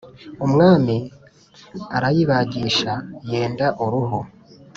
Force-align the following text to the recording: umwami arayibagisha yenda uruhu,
umwami 0.45 0.95
arayibagisha 1.95 2.93
yenda 3.31 3.67
uruhu, 3.83 4.19